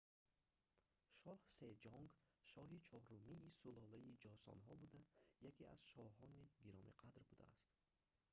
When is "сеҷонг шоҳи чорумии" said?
1.57-3.55